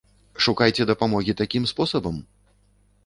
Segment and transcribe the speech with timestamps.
[0.45, 2.17] Шукайце дапамогі такім спосабам?